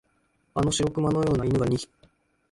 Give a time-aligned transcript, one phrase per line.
[0.55, 1.87] あの白熊のような犬が二匹、